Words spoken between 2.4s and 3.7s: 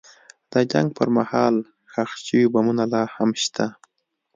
بمونه لا هم شته.